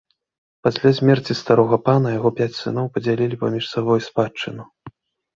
[0.67, 4.63] Пасля смерці старога пана яго пяць сыноў падзялілі між сабой спадчыну.